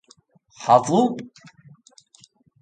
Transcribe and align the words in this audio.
حظوب 0.65 1.17